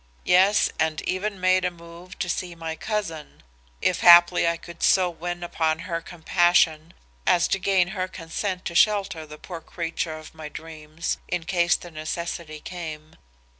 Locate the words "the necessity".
11.75-12.59